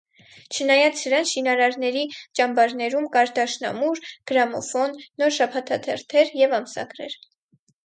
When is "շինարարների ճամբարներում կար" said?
1.31-3.33